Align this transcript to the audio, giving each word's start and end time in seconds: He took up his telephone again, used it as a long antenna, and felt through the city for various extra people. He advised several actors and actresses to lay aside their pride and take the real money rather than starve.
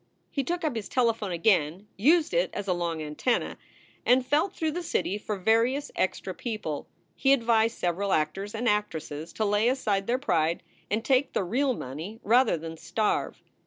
He 0.31 0.43
took 0.43 0.63
up 0.63 0.75
his 0.75 0.89
telephone 0.89 1.31
again, 1.31 1.87
used 1.95 2.33
it 2.33 2.49
as 2.55 2.67
a 2.67 2.73
long 2.73 3.03
antenna, 3.03 3.55
and 4.03 4.25
felt 4.25 4.51
through 4.51 4.71
the 4.71 4.81
city 4.81 5.19
for 5.19 5.37
various 5.37 5.91
extra 5.95 6.33
people. 6.33 6.87
He 7.15 7.33
advised 7.33 7.77
several 7.77 8.11
actors 8.11 8.55
and 8.55 8.67
actresses 8.67 9.31
to 9.33 9.45
lay 9.45 9.67
aside 9.69 10.07
their 10.07 10.17
pride 10.17 10.63
and 10.89 11.05
take 11.05 11.33
the 11.33 11.43
real 11.43 11.75
money 11.75 12.19
rather 12.23 12.57
than 12.57 12.77
starve. 12.77 13.43